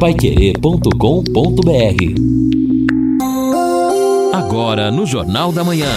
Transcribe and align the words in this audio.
paiquerê.com.br 0.00 0.88
Agora 4.32 4.90
no 4.90 5.04
Jornal 5.04 5.52
da 5.52 5.62
Manhã. 5.62 5.92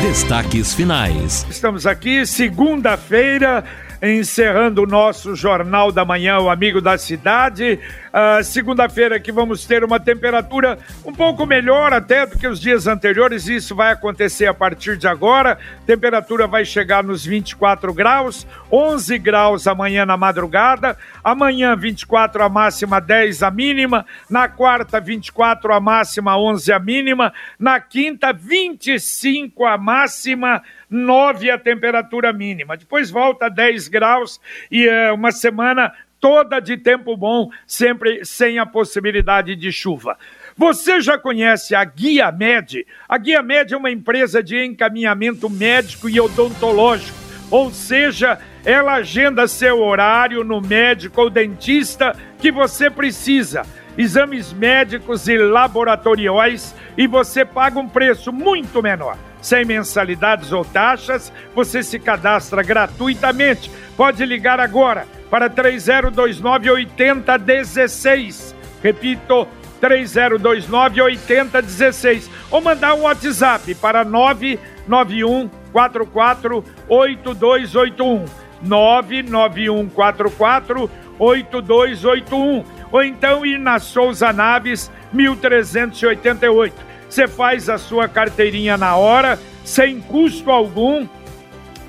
Destaques 0.00 0.72
finais. 0.72 1.44
Estamos 1.50 1.84
aqui, 1.84 2.24
segunda-feira, 2.24 3.64
encerrando 4.12 4.82
o 4.82 4.86
nosso 4.86 5.34
Jornal 5.34 5.90
da 5.90 6.04
Manhã, 6.04 6.38
o 6.38 6.50
Amigo 6.50 6.80
da 6.80 6.98
Cidade. 6.98 7.78
Uh, 8.12 8.44
Segunda-feira 8.44 9.18
que 9.18 9.32
vamos 9.32 9.64
ter 9.64 9.82
uma 9.82 9.98
temperatura 9.98 10.78
um 11.04 11.12
pouco 11.12 11.46
melhor 11.46 11.92
até 11.92 12.26
do 12.26 12.38
que 12.38 12.46
os 12.46 12.60
dias 12.60 12.86
anteriores. 12.86 13.48
Isso 13.48 13.74
vai 13.74 13.92
acontecer 13.92 14.46
a 14.46 14.54
partir 14.54 14.96
de 14.96 15.08
agora. 15.08 15.58
Temperatura 15.86 16.46
vai 16.46 16.64
chegar 16.64 17.02
nos 17.02 17.24
24 17.24 17.92
graus, 17.94 18.46
11 18.70 19.18
graus 19.18 19.66
amanhã 19.66 20.04
na 20.04 20.16
madrugada. 20.16 20.96
Amanhã 21.22 21.74
24 21.74 22.42
a 22.42 22.48
máxima, 22.48 23.00
10 23.00 23.42
a 23.42 23.50
mínima. 23.50 24.04
Na 24.28 24.48
quarta 24.48 25.00
24 25.00 25.72
a 25.72 25.80
máxima, 25.80 26.38
11 26.38 26.72
a 26.72 26.78
mínima. 26.78 27.32
Na 27.58 27.80
quinta 27.80 28.32
25 28.32 29.64
a 29.64 29.78
máxima. 29.78 30.62
9 30.94 31.50
a 31.50 31.58
temperatura 31.58 32.32
mínima. 32.32 32.76
Depois 32.76 33.10
volta 33.10 33.46
a 33.46 33.48
10 33.48 33.88
graus 33.88 34.40
e 34.70 34.86
é 34.86 35.10
uma 35.10 35.32
semana 35.32 35.92
toda 36.20 36.60
de 36.60 36.76
tempo 36.76 37.16
bom, 37.16 37.50
sempre 37.66 38.24
sem 38.24 38.58
a 38.58 38.64
possibilidade 38.64 39.56
de 39.56 39.72
chuva. 39.72 40.16
Você 40.56 41.00
já 41.00 41.18
conhece 41.18 41.74
a 41.74 41.84
Guia 41.84 42.30
Med? 42.30 42.86
A 43.08 43.18
Guia 43.18 43.42
Med 43.42 43.74
é 43.74 43.76
uma 43.76 43.90
empresa 43.90 44.42
de 44.42 44.64
encaminhamento 44.64 45.50
médico 45.50 46.08
e 46.08 46.20
odontológico, 46.20 47.18
ou 47.50 47.72
seja, 47.72 48.38
ela 48.64 48.94
agenda 48.94 49.48
seu 49.48 49.82
horário 49.82 50.44
no 50.44 50.60
médico 50.60 51.22
ou 51.22 51.28
dentista 51.28 52.16
que 52.38 52.52
você 52.52 52.88
precisa. 52.88 53.66
Exames 53.98 54.52
médicos 54.52 55.28
e 55.28 55.36
laboratoriais 55.36 56.74
e 56.96 57.06
você 57.06 57.44
paga 57.44 57.78
um 57.78 57.88
preço 57.88 58.32
muito 58.32 58.82
menor. 58.82 59.18
Sem 59.44 59.62
mensalidades 59.62 60.52
ou 60.52 60.64
taxas, 60.64 61.30
você 61.54 61.82
se 61.82 61.98
cadastra 61.98 62.62
gratuitamente. 62.62 63.70
Pode 63.94 64.24
ligar 64.24 64.58
agora 64.58 65.06
para 65.28 65.50
3029 65.50 66.70
8016. 66.70 68.56
Repito, 68.82 69.46
3029 69.82 71.02
8016. 71.02 72.30
Ou 72.50 72.62
mandar 72.62 72.94
um 72.94 73.02
WhatsApp 73.02 73.74
para 73.74 74.02
991 74.02 75.50
44 75.70 76.64
8281. 76.88 78.24
991 78.62 79.88
44 79.90 80.90
8281. 81.18 82.64
Ou 82.90 83.02
então 83.02 83.44
ir 83.44 83.58
na 83.58 83.78
Souza 83.78 84.32
Naves 84.32 84.90
1388. 85.12 86.93
Você 87.14 87.28
faz 87.28 87.68
a 87.68 87.78
sua 87.78 88.08
carteirinha 88.08 88.76
na 88.76 88.96
hora, 88.96 89.38
sem 89.64 90.00
custo 90.00 90.50
algum 90.50 91.06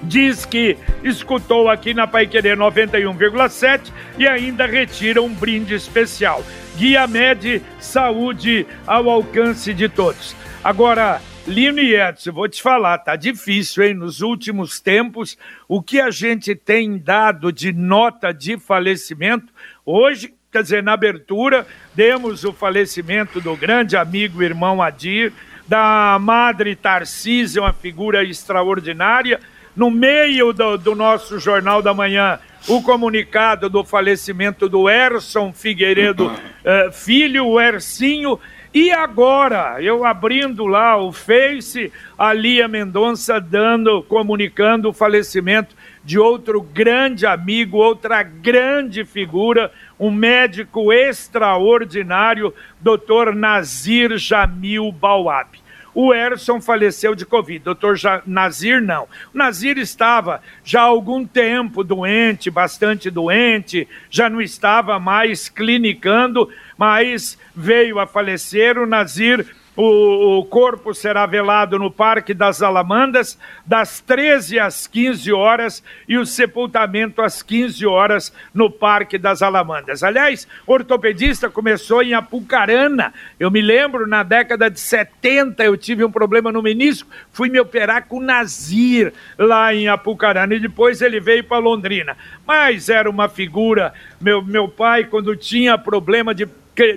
diz 0.04 0.46
que 0.46 0.78
escutou 1.04 1.68
aqui 1.68 1.96
na 1.96 2.06
Pai 2.06 2.28
Querer 2.28 2.56
91,7 2.56 3.92
e 4.20 4.28
ainda 4.28 4.68
retira 4.68 5.24
um 5.24 5.34
brinde 5.34 5.74
especial. 5.74 6.44
Guia 6.78 7.08
Med 7.08 7.60
Saúde 7.80 8.68
ao 8.86 9.10
alcance 9.10 9.74
de 9.74 9.90
todos. 9.90 10.36
Agora, 10.64 11.20
Lino 11.48 11.80
e 11.80 11.96
Edson, 11.96 12.32
vou 12.32 12.48
te 12.48 12.62
falar, 12.62 13.00
tá 13.00 13.16
difícil, 13.16 13.84
hein? 13.84 13.96
Nos 13.96 14.22
últimos 14.22 14.80
tempos, 14.80 15.40
o 15.68 15.82
que 15.82 16.00
a 16.00 16.12
gente 16.12 16.54
tem 16.54 17.00
dado 17.00 17.52
de 17.52 17.74
nota 17.74 18.32
de 18.32 18.60
falecimento, 18.60 19.52
hoje, 19.84 20.35
quer 20.56 20.64
dizer, 20.64 20.82
na 20.82 20.94
abertura, 20.94 21.68
demos 21.94 22.46
o 22.46 22.54
falecimento 22.54 23.42
do 23.42 23.58
grande 23.58 23.98
amigo 23.98 24.42
irmão 24.42 24.82
Adir, 24.82 25.34
da 25.68 26.18
madre 26.18 26.78
Tarcísia, 26.78 27.62
uma 27.62 27.74
figura 27.74 28.24
extraordinária, 28.24 29.42
no 29.76 29.92
meio 29.92 30.54
do, 30.54 30.78
do 30.78 30.96
nosso 30.96 31.40
Jornal 31.40 31.82
da 31.82 31.94
Manhã, 31.94 32.40
o 32.70 32.82
comunicado 32.82 33.70
do 33.70 33.84
falecimento 33.84 34.70
do 34.70 34.90
Erson 34.90 35.52
Figueiredo 35.52 36.28
uh, 36.28 36.90
Filho, 36.96 37.48
o 37.48 37.60
Ercinho. 37.60 38.40
E 38.78 38.92
agora, 38.92 39.82
eu 39.82 40.04
abrindo 40.04 40.66
lá 40.66 40.98
o 40.98 41.10
Face, 41.14 41.94
a 42.18 42.34
Lia 42.34 42.68
Mendonça 42.68 43.40
dando, 43.40 44.04
comunicando 44.04 44.90
o 44.90 44.94
falecimento 44.94 45.74
de 46.04 46.20
outro 46.20 46.62
grande 46.62 47.26
amigo, 47.26 47.78
outra 47.78 48.22
grande 48.22 49.06
figura, 49.06 49.72
um 49.98 50.12
médico 50.12 50.92
extraordinário, 50.92 52.54
doutor 52.82 53.34
Nazir 53.34 54.18
Jamil 54.18 54.92
Bauab. 54.92 55.58
O 55.96 56.14
Erson 56.14 56.60
faleceu 56.60 57.16
de 57.16 57.26
Covid. 57.26 57.64
Doutor 57.64 57.98
Nazir, 58.28 58.82
não. 58.82 59.08
O 59.34 59.38
Nazir 59.38 59.78
estava 59.78 60.42
já 60.64 60.82
há 60.82 60.84
algum 60.84 61.26
tempo 61.26 61.86
doente, 61.86 62.52
bastante 62.52 63.10
doente, 63.10 63.88
já 64.10 64.30
não 64.30 64.42
estava 64.42 65.00
mais 65.00 65.48
clinicando, 65.48 66.50
mas 66.78 67.40
veio 67.56 67.98
a 67.98 68.06
falecer. 68.06 68.78
O 68.78 68.86
Nazir 68.86 69.48
o, 69.76 70.40
o, 70.40 70.46
corpo 70.46 70.94
será 70.94 71.26
velado 71.26 71.78
no 71.78 71.92
Parque 71.92 72.34
das 72.34 72.62
Alamandas, 72.62 73.38
das 73.66 74.00
13 74.00 74.60
às 74.60 74.88
15 74.88 75.34
horas, 75.34 75.84
e 76.08 76.18
o 76.18 76.26
sepultamento 76.26 77.22
às 77.22 77.42
15 77.42 77.86
horas 77.86 78.34
no 78.54 78.70
Parque 78.70 79.18
das 79.18 79.42
Alamandas. 79.42 80.02
Aliás, 80.02 80.48
ortopedista 80.66 81.50
começou 81.50 82.02
em 82.02 82.14
Apucarana. 82.14 83.14
Eu 83.40 83.52
me 83.52 83.62
lembro, 83.62 84.08
na 84.08 84.24
década 84.24 84.70
de 84.70 84.80
70, 84.80 85.64
eu 85.64 85.76
tive 85.76 86.06
um 86.06 86.12
problema 86.12 86.52
no 86.52 86.62
menisco, 86.62 87.10
fui 87.32 87.50
me 87.50 87.60
operar 87.60 88.08
com 88.08 88.22
Nazir 88.22 89.14
lá 89.38 89.74
em 89.74 89.88
Apucarana, 89.88 90.56
e 90.56 90.60
depois 90.60 91.02
ele 91.02 91.20
veio 91.20 91.44
para 91.44 91.58
Londrina. 91.58 92.16
Mas 92.46 92.88
era 92.88 93.10
uma 93.10 93.28
figura, 93.28 93.94
meu, 94.22 94.42
meu 94.42 94.70
pai, 94.70 95.04
quando 95.04 95.36
tinha 95.36 95.78
problema 95.78 96.34
de 96.34 96.48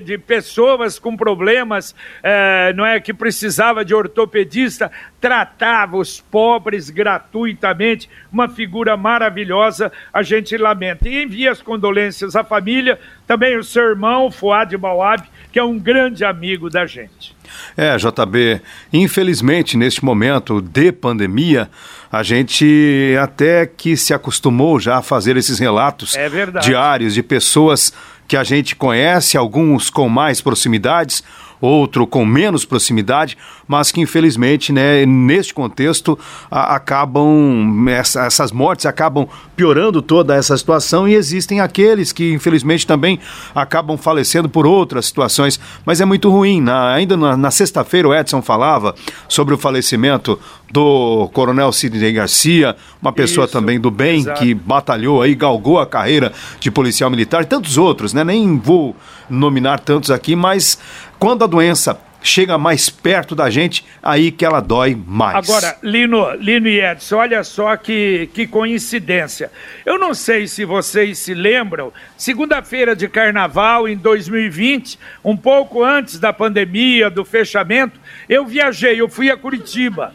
de 0.05 0.19
pessoas 0.19 0.99
com 0.99 1.17
problemas, 1.17 1.95
é, 2.23 2.73
não 2.75 2.85
é 2.85 2.99
que 2.99 3.15
precisava 3.15 3.85
de 3.85 3.95
ortopedista, 3.95 4.91
tratava 5.21 5.97
os 5.97 6.21
pobres 6.21 6.91
gratuitamente, 6.91 8.09
uma 8.33 8.49
figura 8.49 8.97
maravilhosa, 8.97 9.93
a 10.13 10.23
gente 10.23 10.57
lamenta. 10.57 11.09
E 11.09 11.23
envia 11.23 11.53
as 11.53 11.63
condolências 11.63 12.35
à 12.35 12.43
família, 12.43 12.99
também 13.27 13.57
o 13.57 13.65
seu 13.65 13.85
irmão, 13.85 14.31
Fuad 14.31 14.77
Bawab, 14.77 15.23
que 15.53 15.59
é 15.59 15.65
um 15.65 15.79
grande 15.79 16.25
amigo 16.25 16.69
da 16.69 16.85
gente. 16.85 17.37
É, 17.77 17.97
JB, 17.97 18.61
infelizmente 18.93 19.77
neste 19.77 20.05
momento 20.05 20.61
de 20.61 20.93
pandemia, 20.93 21.71
a 22.11 22.23
gente 22.23 23.17
até 23.21 23.67
que 23.67 23.97
se 23.97 24.13
acostumou 24.13 24.79
já 24.79 24.99
a 24.99 25.03
fazer 25.03 25.37
esses 25.37 25.59
relatos 25.59 26.17
é 26.17 26.29
diários 26.61 27.15
de 27.15 27.23
pessoas 27.23 27.93
que 28.29 28.37
a 28.37 28.45
gente 28.45 28.77
conhece, 28.77 29.39
alguns 29.39 29.89
com 29.89 30.09
mais 30.09 30.43
proximidades, 30.43 31.25
outro 31.61 32.07
com 32.07 32.25
menos 32.25 32.65
proximidade, 32.65 33.37
mas 33.67 33.91
que 33.91 34.01
infelizmente, 34.01 34.73
né, 34.73 35.05
neste 35.07 35.53
contexto, 35.53 36.19
a, 36.51 36.77
acabam 36.77 37.87
essa, 37.89 38.25
essas 38.25 38.53
mortes 38.53 38.87
acabam 38.87 39.27
piorando 39.57 40.01
toda 40.01 40.35
essa 40.35 40.57
situação 40.57 41.09
e 41.09 41.15
existem 41.15 41.61
aqueles 41.61 42.13
que 42.13 42.33
infelizmente 42.33 42.87
também 42.87 43.19
acabam 43.55 43.97
falecendo 43.97 44.49
por 44.49 44.67
outras 44.67 45.07
situações, 45.07 45.59
mas 45.85 46.01
é 46.01 46.05
muito 46.05 46.31
ruim. 46.31 46.61
Na, 46.61 46.95
ainda 46.95 47.17
na, 47.17 47.37
na 47.37 47.51
sexta-feira 47.51 48.09
o 48.09 48.15
Edson 48.15 48.43
falava 48.43 48.95
sobre 49.29 49.55
o 49.55 49.59
falecimento 49.59 50.39
do 50.71 51.29
Coronel 51.33 51.73
Sidney 51.73 52.13
Garcia, 52.13 52.77
uma 53.01 53.13
pessoa 53.13 53.45
Isso, 53.45 53.53
também 53.53 53.81
do 53.81 53.91
bem 53.91 54.21
exato. 54.21 54.41
que 54.41 54.55
batalhou 54.55 55.23
aí, 55.23 55.35
galgou 55.35 55.79
a 55.79 55.87
carreira 55.87 56.33
de 56.61 56.71
policial 56.71 57.11
militar, 57.11 57.43
e 57.43 57.47
tantos 57.47 57.79
outros, 57.79 58.13
né? 58.13 58.23
Nem 58.23 58.59
vou 58.59 58.95
nominar 59.31 59.81
tantos 59.81 60.11
aqui, 60.11 60.37
mas 60.37 60.79
quando 61.19 61.45
a 61.45 61.47
doença 61.47 61.99
chega 62.23 62.59
mais 62.59 62.91
perto 62.91 63.35
da 63.35 63.49
gente, 63.49 63.85
aí 64.03 64.31
que 64.31 64.45
ela 64.45 64.61
dói 64.61 64.97
mais. 65.07 65.37
Agora, 65.37 65.77
Lino, 65.83 66.33
Lino 66.35 66.69
e 66.69 66.81
Edson, 66.81 67.17
olha 67.17 67.45
só 67.45 67.77
que, 67.77 68.29
que 68.35 68.47
coincidência. 68.47 69.51
Eu 69.87 69.99
não 69.99 70.13
sei 70.13 70.47
se 70.47 70.65
vocês 70.65 71.19
se 71.19 71.33
lembram, 71.33 71.93
segunda-feira 72.17 72.95
de 72.95 73.09
carnaval 73.09 73.89
em 73.89 73.97
2020, 73.97 74.99
um 75.25 75.37
pouco 75.37 75.83
antes 75.83 76.19
da 76.19 76.33
pandemia, 76.33 77.09
do 77.09 77.25
fechamento, 77.25 77.99
eu 78.29 78.45
viajei, 78.45 79.01
eu 79.01 79.09
fui 79.09 79.31
a 79.31 79.37
Curitiba. 79.37 80.13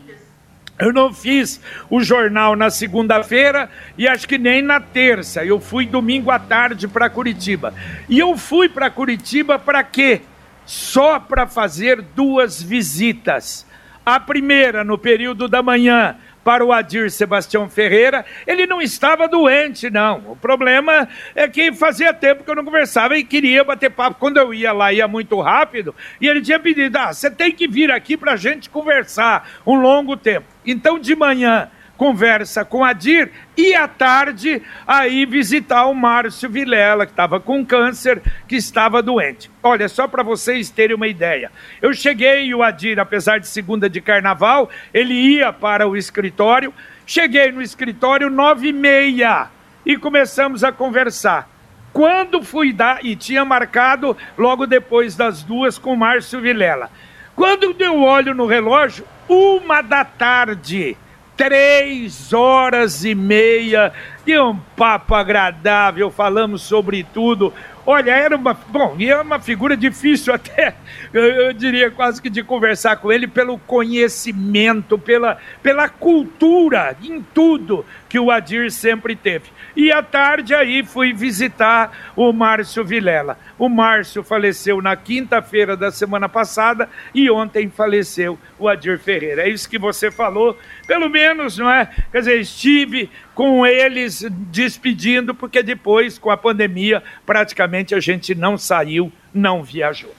Eu 0.79 0.91
não 0.91 1.13
fiz 1.13 1.61
o 1.89 2.01
jornal 2.01 2.55
na 2.55 2.69
segunda-feira 2.69 3.69
e 3.95 4.07
acho 4.07 4.27
que 4.27 4.39
nem 4.39 4.61
na 4.61 4.79
terça. 4.79 5.45
Eu 5.45 5.59
fui 5.59 5.85
domingo 5.85 6.31
à 6.31 6.39
tarde 6.39 6.87
para 6.87 7.09
Curitiba. 7.09 7.73
E 8.09 8.17
eu 8.17 8.35
fui 8.35 8.67
para 8.67 8.89
Curitiba 8.89 9.59
para 9.59 9.83
quê? 9.83 10.21
Só 10.65 11.19
para 11.19 11.47
fazer 11.47 12.01
duas 12.01 12.61
visitas. 12.61 13.65
A 14.05 14.19
primeira 14.19 14.83
no 14.83 14.97
período 14.97 15.47
da 15.47 15.63
manhã 15.63 16.17
para 16.43 16.63
o 16.63 16.73
Adir 16.73 17.09
Sebastião 17.09 17.69
Ferreira, 17.69 18.25
ele 18.45 18.67
não 18.67 18.81
estava 18.81 19.27
doente, 19.27 19.89
não. 19.89 20.31
O 20.31 20.35
problema 20.35 21.07
é 21.33 21.47
que 21.47 21.71
fazia 21.71 22.13
tempo 22.13 22.43
que 22.43 22.51
eu 22.51 22.55
não 22.55 22.65
conversava 22.65 23.17
e 23.17 23.23
queria 23.23 23.63
bater 23.63 23.89
papo. 23.89 24.17
Quando 24.19 24.37
eu 24.37 24.53
ia 24.53 24.73
lá, 24.73 24.91
ia 24.91 25.07
muito 25.07 25.39
rápido, 25.39 25.95
e 26.19 26.27
ele 26.27 26.41
tinha 26.41 26.59
pedido: 26.59 26.97
ah, 26.97 27.13
você 27.13 27.31
tem 27.31 27.51
que 27.51 27.67
vir 27.67 27.89
aqui 27.91 28.17
para 28.17 28.33
a 28.33 28.37
gente 28.37 28.69
conversar 28.69 29.49
um 29.65 29.75
longo 29.75 30.17
tempo. 30.17 30.47
Então, 30.65 30.99
de 30.99 31.15
manhã, 31.15 31.69
conversa 31.97 32.65
com 32.65 32.83
a 32.83 32.93
Dir 32.93 33.31
e 33.55 33.73
à 33.75 33.87
tarde 33.87 34.61
aí 34.87 35.25
visitar 35.25 35.85
o 35.85 35.93
Márcio 35.93 36.49
Vilela, 36.49 37.05
que 37.05 37.11
estava 37.11 37.39
com 37.39 37.65
câncer, 37.65 38.21
que 38.47 38.55
estava 38.55 39.01
doente. 39.01 39.49
Olha, 39.61 39.87
só 39.87 40.07
para 40.07 40.23
vocês 40.23 40.69
terem 40.69 40.95
uma 40.95 41.07
ideia. 41.07 41.51
Eu 41.81 41.93
cheguei 41.93 42.45
e 42.45 42.55
o 42.55 42.63
Adir, 42.63 42.99
apesar 42.99 43.39
de 43.39 43.47
segunda 43.47 43.89
de 43.89 44.01
carnaval, 44.01 44.69
ele 44.93 45.13
ia 45.13 45.53
para 45.53 45.87
o 45.87 45.95
escritório. 45.95 46.73
Cheguei 47.05 47.51
no 47.51 47.61
escritório 47.61 48.29
nove 48.29 48.69
e 48.69 48.73
meia 48.73 49.47
e 49.85 49.97
começamos 49.97 50.63
a 50.63 50.71
conversar. 50.71 51.49
Quando 51.91 52.41
fui 52.41 52.73
dar, 52.73 53.05
e 53.05 53.15
tinha 53.15 53.45
marcado 53.45 54.17
logo 54.35 54.65
depois 54.65 55.15
das 55.15 55.43
duas 55.43 55.77
com 55.77 55.93
o 55.93 55.97
Márcio 55.97 56.41
Vilela. 56.41 56.89
Quando 57.35 57.75
eu 57.79 58.01
olho 58.01 58.33
no 58.33 58.47
relógio, 58.47 59.05
uma 59.29 59.81
da 59.81 60.03
tarde 60.03 60.97
três 61.35 62.31
horas 62.33 63.03
e 63.03 63.15
meia 63.15 63.91
de 64.25 64.39
um 64.39 64.55
papo 64.75 65.15
agradável, 65.15 66.09
falamos 66.09 66.61
sobre 66.61 67.05
tudo. 67.13 67.53
Olha, 67.85 68.11
era 68.11 68.35
uma. 68.35 68.53
Bom, 68.53 68.95
e 68.97 69.09
é 69.09 69.19
uma 69.19 69.39
figura 69.39 69.75
difícil 69.75 70.31
até, 70.35 70.75
eu, 71.11 71.51
diria 71.53 71.91
quase 71.91 72.21
que 72.21 72.29
de 72.29 72.43
conversar 72.43 72.97
com 72.97 73.11
ele, 73.11 73.27
pelo 73.27 73.57
conhecimento, 73.57 74.97
pela, 74.97 75.37
pela 75.61 75.89
cultura 75.89 76.95
em 77.03 77.21
tudo 77.33 77.85
que 78.13 78.19
o 78.19 78.29
Adir 78.29 78.71
sempre 78.71 79.15
teve. 79.15 79.45
E 79.75 79.91
à 79.91 80.03
tarde 80.03 80.53
aí 80.53 80.83
fui 80.83 81.11
visitar 81.13 82.13
o 82.15 82.31
Márcio 82.31 82.85
Vilela. 82.85 83.39
O 83.57 83.67
Márcio 83.67 84.21
faleceu 84.21 84.79
na 84.83 84.95
quinta-feira 84.95 85.75
da 85.75 85.89
semana 85.89 86.29
passada 86.29 86.87
e 87.11 87.27
ontem 87.31 87.71
faleceu 87.75 88.37
o 88.59 88.69
Adir 88.69 88.99
Ferreira. 88.99 89.41
É 89.41 89.49
isso 89.49 89.67
que 89.67 89.79
você 89.79 90.11
falou, 90.11 90.55
pelo 90.85 91.09
menos, 91.09 91.57
não 91.57 91.67
é? 91.67 91.89
Quer 92.11 92.19
dizer, 92.19 92.39
estive 92.39 93.09
com 93.33 93.65
eles 93.65 94.23
despedindo, 94.51 95.33
porque 95.33 95.63
depois, 95.63 96.19
com 96.19 96.29
a 96.29 96.37
pandemia, 96.37 97.01
praticamente 97.25 97.95
a 97.95 97.99
gente 97.99 98.35
não 98.35 98.59
saiu, 98.59 99.11
não 99.33 99.63
viajou. 99.63 100.13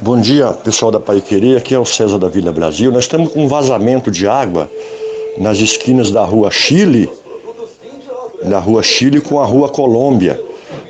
Bom 0.00 0.20
dia, 0.20 0.52
pessoal 0.52 0.90
da 0.90 0.98
Paiquerê. 0.98 1.56
Aqui 1.56 1.74
é 1.74 1.78
o 1.78 1.84
César 1.84 2.18
da 2.18 2.28
Vila 2.28 2.52
Brasil. 2.52 2.90
Nós 2.90 3.04
estamos 3.04 3.32
com 3.32 3.44
um 3.44 3.48
vazamento 3.48 4.10
de 4.10 4.26
água 4.26 4.68
nas 5.38 5.58
esquinas 5.58 6.10
da 6.10 6.24
Rua 6.24 6.50
Chile, 6.50 7.08
da 8.42 8.58
Rua 8.58 8.82
Chile 8.82 9.20
com 9.20 9.40
a 9.40 9.46
Rua 9.46 9.68
Colômbia. 9.68 10.40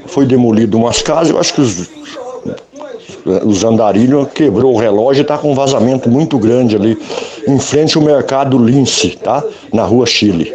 Foi 0.06 0.24
demolido 0.24 0.78
umas 0.78 1.02
casas, 1.02 1.30
eu 1.30 1.38
acho 1.38 1.54
que 1.54 1.60
os, 1.60 1.90
os 3.44 3.62
andarilhos 3.62 4.28
quebrou 4.32 4.74
o 4.74 4.78
relógio 4.78 5.20
e 5.20 5.22
está 5.22 5.36
com 5.36 5.52
um 5.52 5.54
vazamento 5.54 6.08
muito 6.08 6.38
grande 6.38 6.74
ali, 6.74 6.98
em 7.46 7.58
frente 7.58 7.96
ao 7.96 8.02
mercado 8.02 8.58
Lince, 8.58 9.16
tá? 9.16 9.44
Na 9.72 9.84
Rua 9.84 10.06
Chile. 10.06 10.54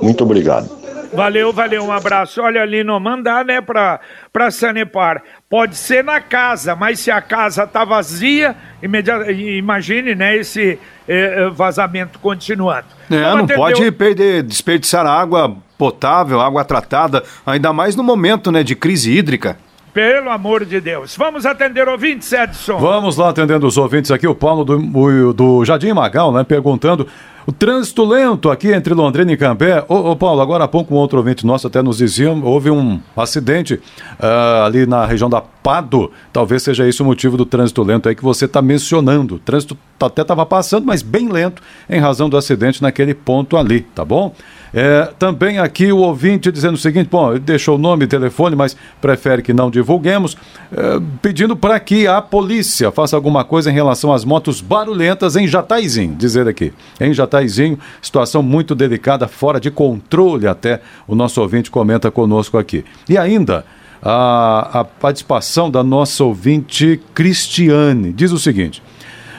Muito 0.00 0.24
obrigado. 0.24 0.78
Valeu, 1.12 1.52
valeu, 1.52 1.82
um 1.82 1.92
abraço. 1.92 2.42
Olha 2.42 2.62
ali, 2.62 2.84
não 2.84 3.00
mandar, 3.00 3.44
né, 3.44 3.60
para 3.60 3.98
para 4.32 4.50
Sanepar. 4.50 5.22
Pode 5.50 5.76
ser 5.76 6.04
na 6.04 6.20
casa, 6.20 6.76
mas 6.76 7.00
se 7.00 7.10
a 7.10 7.22
casa 7.22 7.66
tá 7.66 7.82
vazia, 7.82 8.54
imagine, 8.82 10.14
né, 10.14 10.36
esse 10.36 10.78
eh, 11.08 11.48
vazamento 11.50 12.18
continuando. 12.18 12.88
É, 13.10 13.34
não 13.34 13.46
pode 13.46 13.90
perder, 13.92 14.42
desperdiçar 14.42 15.06
água 15.06 15.56
potável, 15.78 16.38
água 16.38 16.66
tratada, 16.66 17.24
ainda 17.46 17.72
mais 17.72 17.96
no 17.96 18.02
momento, 18.02 18.52
né, 18.52 18.62
de 18.62 18.76
crise 18.76 19.10
hídrica. 19.16 19.56
Pelo 19.94 20.28
amor 20.28 20.66
de 20.66 20.82
Deus. 20.82 21.16
Vamos 21.16 21.46
atender 21.46 21.88
ouvintes, 21.88 22.30
Edson. 22.30 22.76
Vamos 22.76 23.16
lá 23.16 23.30
atendendo 23.30 23.66
os 23.66 23.78
ouvintes 23.78 24.10
aqui. 24.10 24.28
O 24.28 24.34
Paulo 24.34 24.66
do, 24.66 25.32
do 25.32 25.64
Jardim 25.64 25.94
Magal, 25.94 26.30
né, 26.30 26.44
perguntando 26.44 27.08
o 27.48 27.52
trânsito 27.52 28.04
lento 28.04 28.50
aqui 28.50 28.74
entre 28.74 28.92
Londrina 28.92 29.32
e 29.32 29.36
Cambé. 29.38 29.82
Ô, 29.88 30.10
ô, 30.10 30.16
Paulo, 30.16 30.42
agora 30.42 30.64
há 30.64 30.68
pouco 30.68 30.94
um 30.94 30.98
outro 30.98 31.16
ouvinte 31.16 31.46
nosso 31.46 31.66
até 31.66 31.80
nos 31.80 31.96
dizia, 31.96 32.30
houve 32.30 32.70
um 32.70 33.00
acidente 33.16 33.72
uh, 34.20 34.64
ali 34.66 34.84
na 34.84 35.06
região 35.06 35.30
da 35.30 35.40
Pado. 35.40 36.12
Talvez 36.30 36.62
seja 36.62 36.86
isso 36.86 37.02
o 37.02 37.06
motivo 37.06 37.38
do 37.38 37.46
trânsito 37.46 37.82
lento 37.82 38.06
aí 38.06 38.14
que 38.14 38.22
você 38.22 38.44
está 38.44 38.60
mencionando. 38.60 39.36
O 39.36 39.38
trânsito 39.38 39.78
até 39.98 40.20
estava 40.20 40.44
passando, 40.44 40.84
mas 40.84 41.00
bem 41.00 41.30
lento 41.30 41.62
em 41.88 41.98
razão 41.98 42.28
do 42.28 42.36
acidente 42.36 42.82
naquele 42.82 43.14
ponto 43.14 43.56
ali, 43.56 43.80
tá 43.80 44.04
bom? 44.04 44.34
É, 44.72 45.10
também 45.18 45.58
aqui 45.58 45.90
o 45.90 45.98
ouvinte 45.98 46.52
dizendo 46.52 46.74
o 46.74 46.78
seguinte: 46.78 47.08
bom, 47.10 47.38
deixou 47.38 47.76
o 47.76 47.78
nome 47.78 48.04
e 48.04 48.08
telefone, 48.08 48.54
mas 48.54 48.76
prefere 49.00 49.42
que 49.42 49.52
não 49.52 49.70
divulguemos, 49.70 50.36
é, 50.72 51.00
pedindo 51.22 51.56
para 51.56 51.78
que 51.80 52.06
a 52.06 52.20
polícia 52.20 52.90
faça 52.90 53.16
alguma 53.16 53.44
coisa 53.44 53.70
em 53.70 53.74
relação 53.74 54.12
às 54.12 54.24
motos 54.24 54.60
barulhentas 54.60 55.36
em 55.36 55.46
Jataizinho, 55.46 56.14
dizer 56.14 56.46
aqui. 56.46 56.72
Em 57.00 57.12
Jataizinho, 57.12 57.78
situação 58.02 58.42
muito 58.42 58.74
delicada, 58.74 59.26
fora 59.26 59.60
de 59.60 59.70
controle 59.70 60.46
até, 60.46 60.80
o 61.06 61.14
nosso 61.14 61.40
ouvinte 61.40 61.70
comenta 61.70 62.10
conosco 62.10 62.58
aqui. 62.58 62.84
E 63.08 63.16
ainda. 63.16 63.64
A, 64.00 64.78
a 64.78 64.84
participação 64.84 65.68
da 65.68 65.82
nossa 65.82 66.22
ouvinte 66.22 67.00
Cristiane 67.12 68.12
diz 68.12 68.30
o 68.30 68.38
seguinte: 68.38 68.80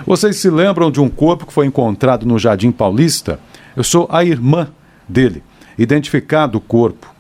Vocês 0.06 0.36
se 0.36 0.50
lembram 0.50 0.92
de 0.92 1.00
um 1.00 1.08
corpo 1.08 1.46
que 1.46 1.54
foi 1.54 1.66
encontrado 1.66 2.26
no 2.26 2.38
Jardim 2.38 2.70
Paulista? 2.70 3.40
Eu 3.74 3.86
sou 3.86 4.06
a 4.12 4.22
irmã 4.22 4.68
dele, 5.10 5.44
identificado 5.78 6.58
o 6.58 6.62
corpo. 6.62 7.14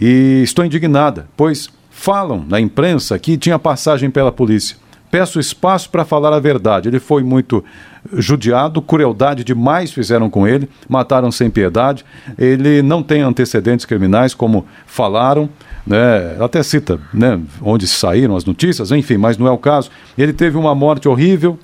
E 0.00 0.40
estou 0.42 0.64
indignada, 0.64 1.28
pois 1.36 1.68
falam 1.90 2.44
na 2.48 2.60
imprensa 2.60 3.18
que 3.18 3.36
tinha 3.36 3.58
passagem 3.58 4.10
pela 4.10 4.32
polícia. 4.32 4.76
Peço 5.10 5.38
espaço 5.38 5.90
para 5.90 6.04
falar 6.04 6.32
a 6.32 6.40
verdade. 6.40 6.88
Ele 6.88 6.98
foi 6.98 7.22
muito 7.22 7.64
judiado, 8.12 8.82
crueldade 8.82 9.44
demais 9.44 9.92
fizeram 9.92 10.28
com 10.28 10.44
ele, 10.44 10.68
mataram 10.88 11.30
sem 11.30 11.48
piedade. 11.48 12.04
Ele 12.36 12.82
não 12.82 13.00
tem 13.00 13.22
antecedentes 13.22 13.86
criminais, 13.86 14.34
como 14.34 14.66
falaram, 14.86 15.48
né? 15.86 16.36
Até 16.40 16.64
cita, 16.64 16.98
né? 17.12 17.40
Onde 17.62 17.86
saíram 17.86 18.34
as 18.34 18.44
notícias, 18.44 18.90
enfim, 18.90 19.16
mas 19.16 19.38
não 19.38 19.46
é 19.46 19.52
o 19.52 19.58
caso. 19.58 19.88
Ele 20.18 20.32
teve 20.32 20.56
uma 20.56 20.74
morte 20.74 21.08
horrível, 21.08 21.56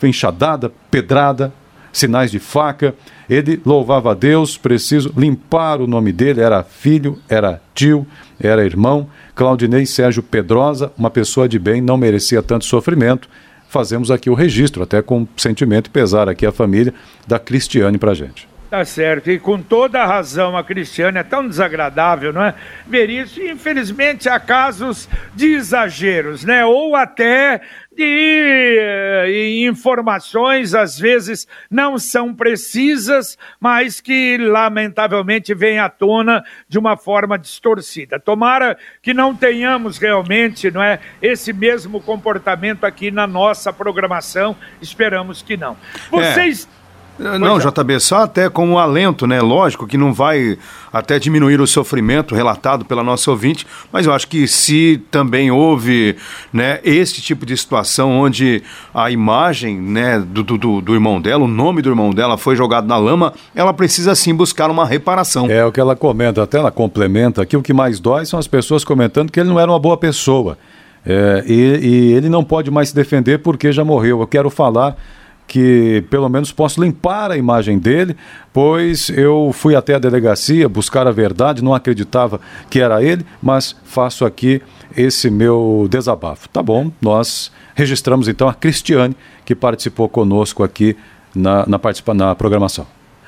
enxadada, 0.00 0.70
pedrada, 0.88 1.52
sinais 1.92 2.30
de 2.30 2.38
faca. 2.38 2.94
Ele 3.28 3.60
louvava 3.64 4.12
a 4.12 4.14
Deus, 4.14 4.56
preciso 4.56 5.12
limpar 5.16 5.80
o 5.80 5.86
nome 5.86 6.12
dele, 6.12 6.40
era 6.40 6.62
filho, 6.62 7.18
era 7.28 7.60
tio, 7.74 8.06
era 8.40 8.64
irmão. 8.64 9.08
Claudinei 9.34 9.86
Sérgio 9.86 10.22
Pedrosa, 10.22 10.92
uma 10.96 11.10
pessoa 11.10 11.48
de 11.48 11.58
bem, 11.58 11.80
não 11.80 11.96
merecia 11.96 12.42
tanto 12.42 12.64
sofrimento. 12.64 13.28
Fazemos 13.68 14.10
aqui 14.10 14.28
o 14.28 14.34
registro, 14.34 14.82
até 14.82 15.00
com 15.00 15.26
sentimento 15.36 15.86
e 15.86 15.90
pesar 15.90 16.28
aqui 16.28 16.44
a 16.44 16.52
família 16.52 16.92
da 17.26 17.38
Cristiane 17.38 17.96
pra 17.96 18.12
gente. 18.12 18.51
Tá 18.72 18.86
certo, 18.86 19.30
e 19.30 19.38
com 19.38 19.60
toda 19.60 20.02
a 20.02 20.06
razão 20.06 20.56
a 20.56 20.64
Cristiane 20.64 21.18
é 21.18 21.22
tão 21.22 21.46
desagradável, 21.46 22.32
não 22.32 22.42
é? 22.42 22.54
Ver 22.86 23.10
isso, 23.10 23.38
e 23.38 23.50
infelizmente 23.50 24.30
há 24.30 24.40
casos 24.40 25.06
de 25.34 25.52
exageros, 25.52 26.42
né? 26.42 26.64
Ou 26.64 26.96
até 26.96 27.60
de 27.94 28.78
eh, 28.80 29.66
informações 29.66 30.74
às 30.74 30.98
vezes 30.98 31.46
não 31.70 31.98
são 31.98 32.34
precisas, 32.34 33.36
mas 33.60 34.00
que 34.00 34.38
lamentavelmente 34.38 35.52
vêm 35.52 35.78
à 35.78 35.90
tona 35.90 36.42
de 36.66 36.78
uma 36.78 36.96
forma 36.96 37.38
distorcida. 37.38 38.18
Tomara 38.18 38.78
que 39.02 39.12
não 39.12 39.36
tenhamos 39.36 39.98
realmente, 39.98 40.70
não 40.70 40.82
é, 40.82 40.98
esse 41.20 41.52
mesmo 41.52 42.00
comportamento 42.00 42.84
aqui 42.84 43.10
na 43.10 43.26
nossa 43.26 43.70
programação. 43.70 44.56
Esperamos 44.80 45.42
que 45.42 45.58
não. 45.58 45.76
Vocês 46.10 46.66
é. 46.78 46.81
Não, 47.22 47.56
é. 47.56 47.60
JB, 47.60 48.00
só 48.00 48.22
até 48.22 48.50
como 48.50 48.72
um 48.72 48.78
alento, 48.78 49.26
né? 49.26 49.40
Lógico 49.40 49.86
que 49.86 49.96
não 49.96 50.12
vai 50.12 50.58
até 50.92 51.18
diminuir 51.18 51.60
o 51.60 51.66
sofrimento 51.66 52.34
relatado 52.34 52.84
pela 52.84 53.02
nossa 53.02 53.30
ouvinte, 53.30 53.66
mas 53.92 54.06
eu 54.06 54.12
acho 54.12 54.28
que 54.28 54.46
se 54.46 55.00
também 55.10 55.50
houve 55.50 56.16
né, 56.52 56.80
este 56.84 57.22
tipo 57.22 57.46
de 57.46 57.56
situação 57.56 58.10
onde 58.10 58.62
a 58.92 59.10
imagem 59.10 59.80
né, 59.80 60.18
do, 60.18 60.42
do, 60.42 60.80
do 60.80 60.94
irmão 60.94 61.20
dela, 61.20 61.44
o 61.44 61.48
nome 61.48 61.80
do 61.80 61.88
irmão 61.88 62.10
dela 62.10 62.36
foi 62.36 62.56
jogado 62.56 62.86
na 62.86 62.96
lama, 62.96 63.32
ela 63.54 63.72
precisa 63.72 64.14
sim 64.14 64.34
buscar 64.34 64.70
uma 64.70 64.84
reparação. 64.84 65.46
É 65.48 65.64
o 65.64 65.72
que 65.72 65.80
ela 65.80 65.96
comenta, 65.96 66.42
até 66.42 66.58
ela 66.58 66.70
complementa 66.70 67.42
aqui, 67.42 67.56
o 67.56 67.62
que 67.62 67.72
mais 67.72 68.00
dói 68.00 68.26
são 68.26 68.38
as 68.38 68.46
pessoas 68.46 68.84
comentando 68.84 69.30
que 69.30 69.40
ele 69.40 69.48
não 69.48 69.60
era 69.60 69.70
uma 69.70 69.78
boa 69.78 69.96
pessoa. 69.96 70.58
É, 71.04 71.44
e, 71.46 71.52
e 71.54 72.12
ele 72.12 72.28
não 72.28 72.44
pode 72.44 72.70
mais 72.70 72.90
se 72.90 72.94
defender 72.94 73.38
porque 73.38 73.72
já 73.72 73.84
morreu. 73.84 74.20
Eu 74.20 74.26
quero 74.26 74.48
falar 74.50 74.96
que 75.46 76.04
pelo 76.08 76.28
menos 76.28 76.50
posso 76.50 76.82
limpar 76.82 77.30
a 77.30 77.36
imagem 77.36 77.78
dele, 77.78 78.16
pois 78.52 79.10
eu 79.10 79.50
fui 79.52 79.76
até 79.76 79.94
a 79.94 79.98
delegacia 79.98 80.68
buscar 80.68 81.06
a 81.06 81.10
verdade, 81.10 81.62
não 81.62 81.74
acreditava 81.74 82.40
que 82.70 82.80
era 82.80 83.02
ele, 83.02 83.24
mas 83.42 83.76
faço 83.84 84.24
aqui 84.24 84.62
esse 84.96 85.30
meu 85.30 85.86
desabafo. 85.90 86.48
Tá 86.48 86.62
bom, 86.62 86.90
nós 87.00 87.52
registramos 87.74 88.28
então 88.28 88.48
a 88.48 88.54
Cristiane, 88.54 89.16
que 89.44 89.54
participou 89.54 90.08
conosco 90.08 90.62
aqui 90.62 90.96
na, 91.34 91.66
na, 91.66 91.80
na 92.14 92.34
programação. 92.34 92.86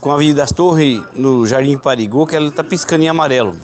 com 0.02 0.12
a 0.12 0.16
Avenida 0.16 0.42
das 0.42 0.52
Torres 0.52 1.02
no 1.14 1.48
Jardim 1.48 1.78
Parigô, 1.78 2.28
que 2.28 2.36
ela 2.36 2.50
está 2.50 2.64
piscando 2.64 3.04
em 3.04 3.08
amarelo. 3.08 3.56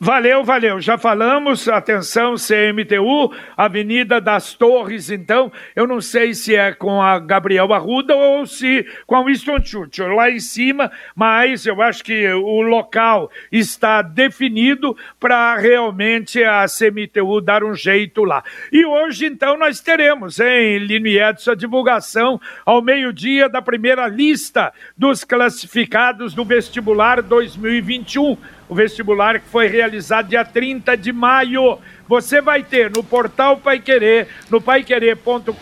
Valeu, 0.00 0.42
valeu. 0.42 0.80
Já 0.80 0.98
falamos, 0.98 1.68
atenção, 1.68 2.34
CMTU, 2.34 3.32
Avenida 3.56 4.20
das 4.20 4.52
Torres, 4.52 5.08
então, 5.08 5.52
eu 5.74 5.86
não 5.86 6.00
sei 6.00 6.34
se 6.34 6.56
é 6.56 6.72
com 6.72 7.00
a 7.00 7.18
Gabriel 7.18 7.72
Arruda 7.72 8.14
ou 8.14 8.44
se 8.44 8.84
com 9.06 9.14
a 9.14 9.22
Winston 9.22 9.64
Churchill, 9.64 10.08
lá 10.08 10.30
em 10.30 10.40
cima, 10.40 10.90
mas 11.14 11.64
eu 11.64 11.80
acho 11.80 12.02
que 12.02 12.26
o 12.32 12.60
local 12.62 13.30
está 13.52 14.02
definido 14.02 14.96
para 15.20 15.56
realmente 15.56 16.42
a 16.42 16.66
CMTU 16.66 17.40
dar 17.40 17.62
um 17.62 17.74
jeito 17.74 18.24
lá. 18.24 18.42
E 18.72 18.84
hoje, 18.84 19.26
então, 19.26 19.56
nós 19.56 19.80
teremos, 19.80 20.40
em 20.40 20.78
Lino 20.78 21.06
Edson, 21.06 21.52
a 21.52 21.54
divulgação 21.54 22.40
ao 22.66 22.82
meio-dia 22.82 23.48
da 23.48 23.62
primeira 23.62 24.08
lista 24.08 24.72
dos 24.96 25.22
classificados 25.22 26.34
do 26.34 26.44
vestibular 26.44 27.22
2021 27.22 28.36
o 28.74 28.76
vestibular 28.76 29.38
que 29.38 29.48
foi 29.48 29.68
realizado 29.68 30.30
dia 30.30 30.44
30 30.44 30.96
de 30.96 31.12
maio. 31.12 31.78
Você 32.08 32.40
vai 32.40 32.64
ter 32.64 32.90
no 32.90 33.04
portal 33.04 33.58
Pai 33.58 33.78
Querer, 33.78 34.26
no 34.50 34.60
paiquerer.com.br, 34.60 35.54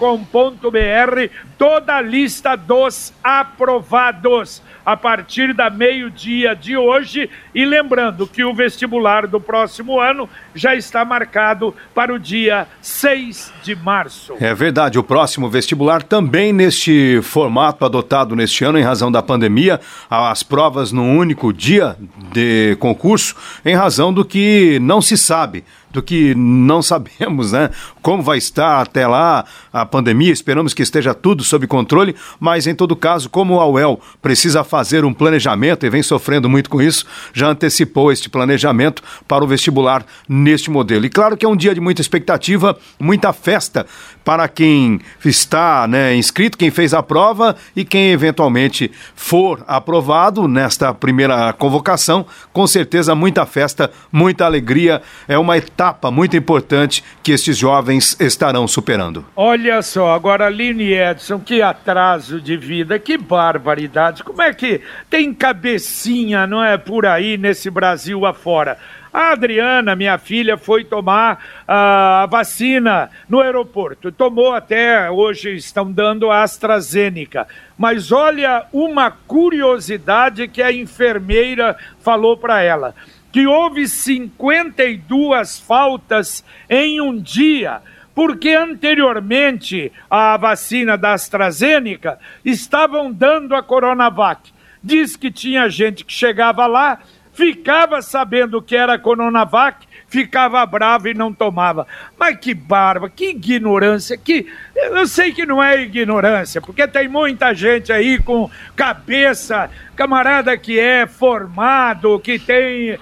toda 1.58 1.96
a 1.96 2.00
lista 2.00 2.56
dos 2.56 3.12
aprovados 3.22 4.62
a 4.84 4.96
partir 4.96 5.54
da 5.54 5.70
meio-dia 5.70 6.54
de 6.54 6.76
hoje. 6.76 7.28
E 7.54 7.64
lembrando 7.64 8.26
que 8.26 8.44
o 8.44 8.54
vestibular 8.54 9.26
do 9.26 9.40
próximo 9.40 10.00
ano 10.00 10.28
já 10.54 10.74
está 10.74 11.04
marcado 11.04 11.74
para 11.94 12.12
o 12.12 12.18
dia 12.18 12.66
6 12.80 13.52
de 13.62 13.74
março. 13.74 14.34
É 14.40 14.54
verdade, 14.54 14.98
o 14.98 15.02
próximo 15.02 15.48
vestibular 15.48 16.02
também 16.02 16.52
neste 16.52 17.20
formato 17.22 17.84
adotado 17.84 18.34
neste 18.34 18.64
ano 18.64 18.78
em 18.78 18.82
razão 18.82 19.10
da 19.10 19.22
pandemia, 19.22 19.80
as 20.10 20.42
provas 20.42 20.92
no 20.92 21.02
único 21.02 21.52
dia 21.52 21.96
de 22.32 22.76
concurso, 22.78 23.34
em 23.64 23.74
razão 23.74 24.12
do 24.12 24.24
que 24.24 24.78
não 24.80 25.00
se 25.00 25.16
sabe 25.16 25.64
do 25.92 26.02
que 26.02 26.34
não 26.34 26.82
sabemos, 26.82 27.52
né? 27.52 27.70
Como 28.00 28.22
vai 28.22 28.38
estar 28.38 28.80
até 28.80 29.06
lá 29.06 29.44
a 29.72 29.84
pandemia, 29.84 30.32
esperamos 30.32 30.74
que 30.74 30.82
esteja 30.82 31.14
tudo 31.14 31.44
sob 31.44 31.66
controle, 31.66 32.14
mas 32.40 32.66
em 32.66 32.74
todo 32.74 32.96
caso, 32.96 33.28
como 33.28 33.60
a 33.60 33.66
UEL 33.66 34.00
precisa 34.20 34.64
fazer 34.64 35.04
um 35.04 35.12
planejamento 35.12 35.84
e 35.84 35.90
vem 35.90 36.02
sofrendo 36.02 36.48
muito 36.48 36.70
com 36.70 36.80
isso, 36.80 37.04
já 37.32 37.48
antecipou 37.48 38.10
este 38.10 38.28
planejamento 38.28 39.02
para 39.28 39.44
o 39.44 39.46
vestibular 39.46 40.04
neste 40.28 40.70
modelo. 40.70 41.04
E 41.04 41.10
claro 41.10 41.36
que 41.36 41.44
é 41.44 41.48
um 41.48 41.56
dia 41.56 41.74
de 41.74 41.80
muita 41.80 42.00
expectativa, 42.00 42.78
muita 42.98 43.32
festa 43.32 43.86
para 44.24 44.48
quem 44.48 45.00
está 45.24 45.86
né, 45.86 46.14
inscrito, 46.14 46.58
quem 46.58 46.70
fez 46.70 46.94
a 46.94 47.02
prova 47.02 47.56
e 47.74 47.84
quem 47.84 48.10
eventualmente 48.10 48.90
for 49.14 49.64
aprovado 49.66 50.46
nesta 50.48 50.92
primeira 50.94 51.52
convocação. 51.52 52.26
Com 52.52 52.66
certeza, 52.66 53.14
muita 53.14 53.46
festa, 53.46 53.90
muita 54.10 54.44
alegria. 54.44 55.02
É 55.26 55.38
uma 55.38 55.56
etapa 55.56 56.10
muito 56.10 56.36
importante 56.36 57.02
que 57.22 57.32
estes 57.32 57.56
jovens 57.56 58.16
estarão 58.20 58.66
superando. 58.68 59.24
Olha 59.36 59.82
só, 59.82 60.14
agora, 60.14 60.46
Aline 60.46 60.92
Edson, 60.92 61.38
que 61.38 61.62
atraso 61.62 62.40
de 62.40 62.56
vida, 62.56 62.98
que 62.98 63.16
barbaridade. 63.16 64.22
Como 64.22 64.42
é 64.42 64.52
que 64.52 64.80
tem 65.08 65.32
cabecinha, 65.32 66.46
não 66.46 66.62
é, 66.62 66.76
por 66.76 67.06
aí 67.06 67.36
nesse 67.36 67.70
Brasil 67.70 68.24
afora? 68.26 68.78
A 69.12 69.32
Adriana, 69.32 69.94
minha 69.94 70.16
filha, 70.16 70.56
foi 70.56 70.84
tomar 70.84 71.34
uh, 71.34 72.22
a 72.22 72.26
vacina 72.26 73.10
no 73.28 73.40
aeroporto. 73.40 74.10
Tomou 74.10 74.54
até, 74.54 75.10
hoje 75.10 75.54
estão 75.54 75.92
dando 75.92 76.30
a 76.30 76.42
AstraZeneca. 76.42 77.46
Mas 77.76 78.10
olha 78.10 78.64
uma 78.72 79.10
curiosidade 79.10 80.48
que 80.48 80.62
a 80.62 80.72
enfermeira 80.72 81.76
falou 82.00 82.38
para 82.38 82.62
ela: 82.62 82.94
que 83.30 83.46
houve 83.46 83.86
52 83.86 85.58
faltas 85.58 86.42
em 86.70 87.00
um 87.00 87.20
dia 87.20 87.82
porque 88.14 88.50
anteriormente 88.50 89.90
à 90.10 90.36
vacina 90.36 90.98
da 90.98 91.14
AstraZeneca 91.14 92.18
estavam 92.44 93.10
dando 93.10 93.54
a 93.54 93.62
Coronavac. 93.62 94.52
Diz 94.82 95.16
que 95.16 95.30
tinha 95.30 95.68
gente 95.68 96.04
que 96.04 96.12
chegava 96.12 96.66
lá, 96.66 96.98
ficava 97.32 98.02
sabendo 98.02 98.60
que 98.60 98.76
era 98.76 98.98
Coronavac, 98.98 99.86
ficava 100.06 100.64
bravo 100.66 101.08
e 101.08 101.14
não 101.14 101.32
tomava. 101.32 101.86
Mas 102.18 102.36
que 102.36 102.52
barba, 102.52 103.08
que 103.08 103.30
ignorância, 103.30 104.16
que 104.16 104.46
eu 104.76 105.06
sei 105.06 105.32
que 105.32 105.46
não 105.46 105.62
é 105.62 105.82
ignorância, 105.82 106.60
porque 106.60 106.86
tem 106.86 107.08
muita 107.08 107.54
gente 107.54 107.92
aí 107.92 108.18
com 108.18 108.50
cabeça 108.76 109.70
camarada 109.96 110.56
que 110.56 110.78
é 110.78 111.06
formado, 111.06 112.18
que 112.20 112.38
tem 112.38 112.94
uh, 112.94 112.98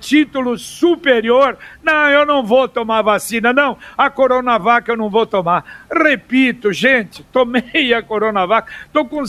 título 0.00 0.58
superior, 0.58 1.56
não, 1.82 2.10
eu 2.10 2.26
não 2.26 2.44
vou 2.44 2.68
tomar 2.68 3.02
vacina, 3.02 3.52
não, 3.52 3.78
a 3.96 4.10
Coronavac 4.10 4.88
eu 4.88 4.96
não 4.96 5.08
vou 5.08 5.26
tomar. 5.26 5.86
Repito, 5.90 6.72
gente, 6.72 7.22
tomei 7.32 7.94
a 7.94 8.02
Coronavac, 8.02 8.70
tô 8.92 9.04
com 9.04 9.24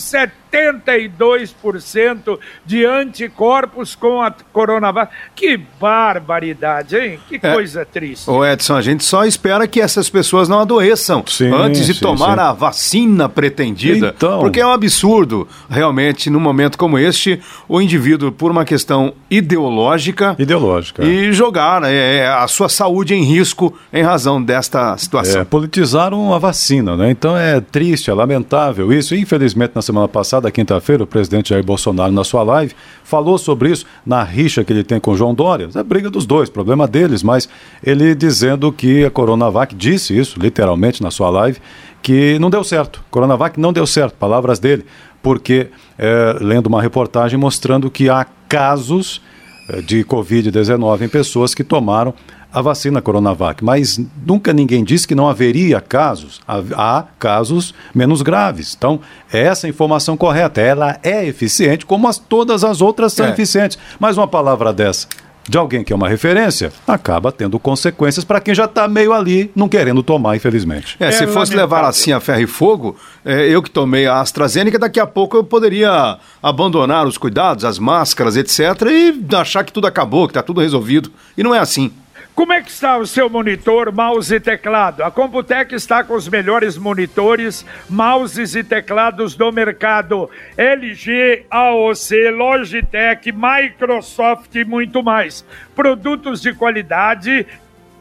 72% 0.57 2.39
de 2.65 2.85
anticorpos 2.85 3.95
com 3.95 4.21
a 4.21 4.31
Coronavac. 4.51 5.11
Que 5.35 5.59
barbaridade, 5.79 6.95
hein? 6.97 7.19
Que 7.27 7.39
é. 7.41 7.53
coisa 7.53 7.85
triste. 7.85 8.29
Ô 8.29 8.45
Edson, 8.45 8.75
a 8.75 8.81
gente 8.81 9.03
só 9.03 9.25
espera 9.25 9.67
que 9.67 9.79
essas 9.79 10.09
pessoas 10.09 10.49
não 10.49 10.59
adoeçam 10.59 11.23
sim, 11.27 11.51
antes 11.53 11.85
de 11.85 11.93
sim, 11.93 12.01
tomar 12.01 12.35
sim. 12.35 12.43
a 12.43 12.53
vacina 12.53 13.29
pretendida, 13.29 14.13
então... 14.15 14.39
porque 14.39 14.59
é 14.59 14.65
um 14.65 14.71
absurdo, 14.71 15.47
realmente, 15.69 16.29
num 16.29 16.39
momento 16.39 16.77
como 16.77 16.97
este, 16.97 17.39
o 17.67 17.81
indivíduo, 17.81 18.31
por 18.31 18.51
uma 18.51 18.65
questão 18.65 19.13
ideológica, 19.29 20.35
ideológica 20.39 21.03
e 21.03 21.31
jogar 21.33 21.83
é, 21.83 22.17
é, 22.17 22.27
a 22.27 22.47
sua 22.47 22.69
saúde 22.69 23.13
em 23.13 23.23
risco 23.23 23.73
em 23.91 24.03
razão 24.03 24.41
desta 24.41 24.97
situação. 24.97 25.41
É, 25.41 25.45
politizaram 25.45 26.33
a 26.33 26.39
vacina, 26.39 26.95
né? 26.95 27.11
Então 27.11 27.37
é 27.37 27.59
triste, 27.59 28.09
é 28.09 28.13
lamentável 28.13 28.91
isso. 28.91 29.15
Infelizmente, 29.15 29.71
na 29.75 29.81
semana 29.81 30.07
passada, 30.07 30.46
quinta-feira, 30.51 31.03
o 31.03 31.07
presidente 31.07 31.49
Jair 31.49 31.63
Bolsonaro, 31.63 32.11
na 32.11 32.23
sua 32.23 32.43
live, 32.43 32.73
falou 33.03 33.37
sobre 33.37 33.71
isso, 33.71 33.85
na 34.05 34.23
rixa 34.23 34.63
que 34.63 34.71
ele 34.71 34.83
tem 34.83 34.99
com 34.99 35.15
João 35.15 35.33
Dória. 35.33 35.69
É 35.75 35.83
briga 35.83 36.09
dos 36.09 36.25
dois, 36.25 36.49
problema 36.49 36.87
deles, 36.87 37.23
mas 37.23 37.47
ele 37.83 38.15
dizendo 38.15 38.71
que 38.71 39.05
a 39.05 39.11
Coronavac 39.11 39.75
disse 39.75 40.17
isso, 40.17 40.39
literalmente, 40.39 41.01
na 41.01 41.11
sua 41.11 41.29
live, 41.29 41.59
que 42.01 42.37
não 42.39 42.49
deu 42.49 42.63
certo. 42.63 43.03
Coronavac 43.09 43.59
não 43.59 43.73
deu 43.73 43.85
certo, 43.85 44.15
palavras 44.15 44.59
dele 44.59 44.85
porque 45.21 45.67
é, 45.97 46.37
lendo 46.39 46.67
uma 46.67 46.81
reportagem 46.81 47.37
mostrando 47.37 47.89
que 47.89 48.09
há 48.09 48.25
casos 48.47 49.21
é, 49.69 49.81
de 49.81 50.03
Covid-19 50.03 51.01
em 51.01 51.09
pessoas 51.09 51.53
que 51.53 51.63
tomaram 51.63 52.13
a 52.57 52.61
vacina 52.61 53.03
Coronavac, 53.03 53.63
mas 53.63 53.99
nunca 54.25 54.51
ninguém 54.51 54.83
disse 54.83 55.07
que 55.07 55.13
não 55.13 55.29
haveria 55.29 55.79
casos. 55.79 56.41
Há 56.47 57.05
casos 57.19 57.71
menos 57.93 58.23
graves. 58.23 58.73
Então, 58.75 58.99
é 59.31 59.43
essa 59.43 59.67
informação 59.67 60.17
correta. 60.17 60.59
Ela 60.59 60.97
é 61.03 61.23
eficiente, 61.23 61.85
como 61.85 62.07
as, 62.07 62.17
todas 62.17 62.63
as 62.63 62.81
outras 62.81 63.13
são 63.13 63.27
é. 63.27 63.29
eficientes. 63.29 63.77
Mas 63.99 64.17
uma 64.17 64.27
palavra 64.27 64.73
dessa 64.73 65.07
de 65.47 65.57
alguém 65.57 65.81
que 65.81 65.93
é 65.93 65.95
uma 65.95 66.09
referência, 66.09 66.73
acaba 66.85 67.31
tendo 67.31 67.57
consequências 67.57 68.25
para 68.25 68.41
quem 68.41 68.53
já 68.53 68.65
está 68.65 68.85
meio 68.85 69.13
ali, 69.13 69.49
não 69.55 69.69
querendo 69.69 70.03
tomar, 70.03 70.35
infelizmente. 70.35 70.97
É, 70.99 71.09
se 71.09 71.23
é 71.23 71.27
fosse 71.27 71.55
levar 71.55 71.85
assim 71.85 72.11
a 72.11 72.19
ferro 72.19 72.41
e 72.41 72.47
fogo, 72.47 72.97
é, 73.23 73.47
eu 73.47 73.63
que 73.63 73.71
tomei 73.71 74.07
a 74.07 74.19
AstraZeneca, 74.19 74.77
daqui 74.77 74.99
a 74.99 75.07
pouco 75.07 75.37
eu 75.37 75.45
poderia 75.45 76.17
abandonar 76.43 77.07
os 77.07 77.17
cuidados, 77.17 77.63
as 77.63 77.79
máscaras, 77.79 78.35
etc., 78.35 78.59
e 78.91 79.35
achar 79.37 79.63
que 79.63 79.71
tudo 79.71 79.87
acabou, 79.87 80.27
que 80.27 80.31
está 80.31 80.43
tudo 80.43 80.59
resolvido. 80.59 81.09
E 81.37 81.43
não 81.43 81.55
é 81.55 81.59
assim. 81.59 81.93
Como 82.37 82.53
é 82.53 82.61
que 82.61 82.69
está 82.69 82.99
o 82.99 83.07
seu 83.07 83.27
monitor, 83.31 83.91
mouse 83.91 84.35
e 84.35 84.39
teclado? 84.39 85.03
A 85.03 85.09
Computec 85.09 85.73
está 85.73 86.03
com 86.03 86.13
os 86.13 86.29
melhores 86.29 86.77
monitores, 86.77 87.65
mouses 87.89 88.53
e 88.53 88.63
teclados 88.63 89.33
do 89.33 89.51
mercado. 89.51 90.29
LG, 90.55 91.47
AOC, 91.49 92.29
Logitech, 92.29 93.31
Microsoft 93.31 94.53
e 94.53 94.63
muito 94.63 95.01
mais. 95.01 95.43
Produtos 95.75 96.39
de 96.39 96.53
qualidade 96.53 97.47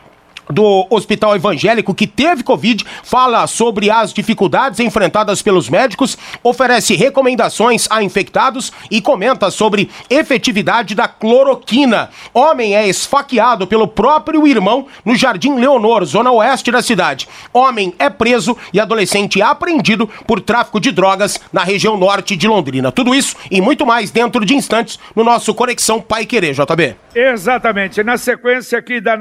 do 0.51 0.87
Hospital 0.89 1.35
Evangélico 1.35 1.93
que 1.93 2.07
teve 2.07 2.43
Covid, 2.43 2.83
fala 3.03 3.45
sobre 3.45 3.91
as 3.91 4.11
dificuldades 4.11 4.79
enfrentadas 4.79 5.41
pelos 5.41 5.69
médicos, 5.69 6.17
oferece 6.43 6.95
recomendações 6.95 7.87
a 7.89 8.01
infectados 8.01 8.73
e 8.89 8.99
comenta 8.99 9.51
sobre 9.51 9.89
efetividade 10.09 10.95
da 10.95 11.07
cloroquina. 11.07 12.09
Homem 12.33 12.75
é 12.75 12.87
esfaqueado 12.87 13.67
pelo 13.67 13.87
próprio 13.87 14.47
irmão 14.47 14.87
no 15.05 15.15
Jardim 15.15 15.55
Leonor, 15.55 16.03
zona 16.03 16.31
oeste 16.31 16.71
da 16.71 16.81
cidade. 16.81 17.27
Homem 17.53 17.93
é 17.99 18.09
preso 18.09 18.57
e 18.73 18.79
adolescente 18.79 19.41
apreendido 19.41 20.09
por 20.25 20.41
tráfico 20.41 20.79
de 20.79 20.91
drogas 20.91 21.39
na 21.53 21.63
região 21.63 21.95
norte 21.95 22.35
de 22.35 22.47
Londrina. 22.47 22.91
Tudo 22.91 23.13
isso 23.13 23.35
e 23.51 23.61
muito 23.61 23.85
mais 23.85 24.09
dentro 24.09 24.43
de 24.43 24.55
instantes 24.55 24.99
no 25.15 25.23
nosso 25.23 25.53
Conexão 25.53 26.01
Pai 26.01 26.25
Querer, 26.25 26.53
JB. 26.53 26.95
Exatamente. 27.13 28.01
Na 28.03 28.17
sequência 28.17 28.79
aqui 28.79 28.99
da 28.99 29.15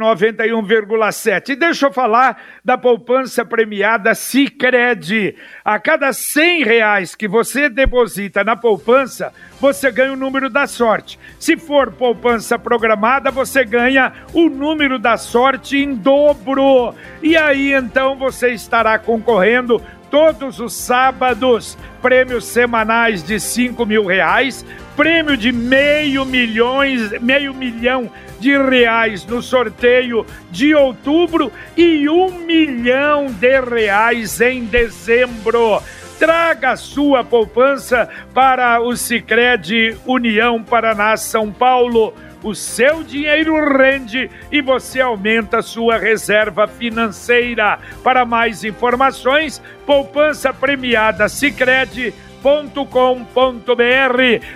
91,7 1.18 1.50
e 1.50 1.56
deixa 1.56 1.86
eu 1.86 1.92
falar 1.92 2.42
da 2.64 2.78
poupança 2.78 3.44
premiada 3.44 4.14
Cicred. 4.14 5.36
A 5.64 5.78
cada 5.78 6.12
100 6.12 6.62
reais 6.62 7.14
que 7.14 7.26
você 7.26 7.68
deposita 7.68 8.44
na 8.44 8.56
poupança, 8.56 9.32
você 9.60 9.90
ganha 9.90 10.12
o 10.12 10.16
número 10.16 10.48
da 10.48 10.66
sorte. 10.66 11.18
Se 11.38 11.56
for 11.56 11.92
poupança 11.92 12.58
programada, 12.58 13.30
você 13.30 13.64
ganha 13.64 14.12
o 14.32 14.48
número 14.48 14.98
da 14.98 15.16
sorte 15.16 15.78
em 15.78 15.94
dobro. 15.94 16.94
E 17.22 17.36
aí 17.36 17.72
então 17.72 18.16
você 18.16 18.50
estará 18.50 18.98
concorrendo 18.98 19.82
todos 20.10 20.60
os 20.60 20.72
sábados, 20.72 21.76
prêmios 22.00 22.44
semanais 22.44 23.22
de 23.22 23.38
5 23.38 23.84
mil 23.86 24.06
reais, 24.06 24.64
prêmio 24.96 25.36
de 25.36 25.52
meio 25.52 26.24
milhões, 26.24 27.10
meio 27.20 27.54
milhão 27.54 28.10
de 28.38 28.56
reais 28.56 29.24
no 29.24 29.42
sorteio 29.42 30.24
de 30.50 30.74
outubro 30.74 31.52
e 31.76 32.08
um 32.08 32.30
milhão 32.30 33.26
de 33.26 33.60
reais 33.60 34.40
em 34.40 34.64
dezembro. 34.64 35.82
Traga 36.18 36.74
sua 36.74 37.22
poupança 37.22 38.08
para 38.34 38.80
o 38.80 38.96
Sicredi 38.96 39.96
União 40.04 40.62
Paraná 40.62 41.16
São 41.16 41.52
Paulo. 41.52 42.12
O 42.42 42.54
seu 42.54 43.02
dinheiro 43.02 43.54
rende 43.76 44.30
e 44.50 44.62
você 44.62 45.00
aumenta 45.00 45.58
a 45.58 45.62
sua 45.62 45.98
reserva 45.98 46.68
financeira. 46.68 47.80
Para 48.02 48.24
mais 48.24 48.62
informações, 48.62 49.60
poupança 49.84 50.52
premiada 50.52 51.28
Sicredi.com.br. 51.28 52.12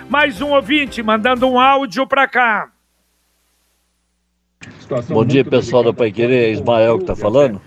Mais 0.09 0.41
um 0.41 0.51
ouvinte 0.51 1.03
mandando 1.03 1.47
um 1.47 1.59
áudio 1.59 2.07
para 2.07 2.25
cá. 2.27 2.69
Bom 5.09 5.25
dia, 5.25 5.43
pessoal 5.43 5.83
da 5.83 5.93
Pai 5.93 6.09
Querer, 6.11 6.45
é 6.45 6.51
Ismael 6.51 6.97
que 6.97 7.03
está 7.03 7.15
falando. 7.15 7.61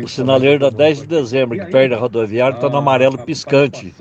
O 0.00 0.08
sinaleiro 0.08 0.60
da 0.60 0.70
10 0.70 1.00
de 1.00 1.06
dezembro, 1.08 1.58
que 1.58 1.66
perde 1.66 1.92
a 1.92 1.98
rodoviária, 1.98 2.54
está 2.54 2.68
no 2.68 2.76
amarelo 2.76 3.18
piscante. 3.18 3.92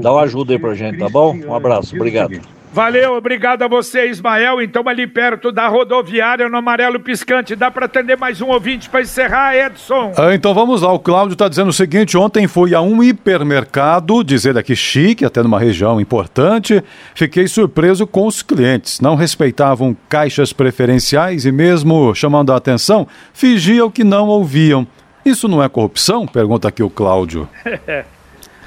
Dá 0.00 0.10
uma 0.10 0.22
ajuda 0.22 0.54
aí 0.54 0.58
pra 0.58 0.74
gente, 0.74 0.98
tá 0.98 1.08
bom? 1.10 1.36
Um 1.36 1.54
abraço, 1.54 1.94
obrigado. 1.94 2.40
Valeu, 2.72 3.16
obrigado 3.16 3.62
a 3.62 3.68
você, 3.68 4.08
Ismael. 4.08 4.62
Então, 4.62 4.88
ali 4.88 5.04
perto 5.04 5.50
da 5.50 5.66
rodoviária, 5.66 6.48
no 6.48 6.56
amarelo 6.56 7.00
piscante. 7.00 7.56
Dá 7.56 7.68
para 7.68 7.86
atender 7.86 8.16
mais 8.16 8.40
um 8.40 8.46
ouvinte 8.46 8.88
para 8.88 9.00
encerrar, 9.00 9.56
Edson? 9.56 10.12
Ah, 10.16 10.32
então 10.32 10.54
vamos 10.54 10.82
lá. 10.82 10.92
O 10.92 10.98
Cláudio 11.00 11.32
está 11.32 11.48
dizendo 11.48 11.70
o 11.70 11.72
seguinte: 11.72 12.16
ontem 12.16 12.46
fui 12.46 12.72
a 12.72 12.80
um 12.80 13.02
hipermercado, 13.02 14.22
dizer 14.22 14.56
aqui 14.56 14.76
chique, 14.76 15.24
até 15.24 15.42
numa 15.42 15.58
região 15.58 16.00
importante. 16.00 16.80
Fiquei 17.12 17.48
surpreso 17.48 18.06
com 18.06 18.24
os 18.26 18.40
clientes. 18.40 19.00
Não 19.00 19.16
respeitavam 19.16 19.96
caixas 20.08 20.52
preferenciais 20.52 21.44
e, 21.44 21.50
mesmo 21.50 22.14
chamando 22.14 22.52
a 22.52 22.56
atenção, 22.56 23.04
fingiam 23.32 23.90
que 23.90 24.04
não 24.04 24.28
ouviam. 24.28 24.86
Isso 25.24 25.48
não 25.48 25.60
é 25.60 25.68
corrupção? 25.68 26.24
Pergunta 26.24 26.68
aqui 26.68 26.84
o 26.84 26.90
Cláudio. 26.90 27.48